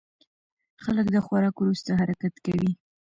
[0.83, 2.71] خلک د خوراک وروسته حرکت کوي.